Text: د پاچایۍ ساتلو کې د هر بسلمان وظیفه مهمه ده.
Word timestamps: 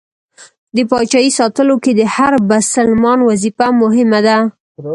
د 0.75 0.77
پاچایۍ 0.89 1.29
ساتلو 1.39 1.75
کې 1.83 1.91
د 1.99 2.01
هر 2.15 2.33
بسلمان 2.49 3.19
وظیفه 3.29 3.67
مهمه 3.81 4.19
ده. 4.27 4.37